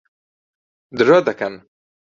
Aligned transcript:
درۆ 0.97 1.17
دەکەن. 1.29 1.53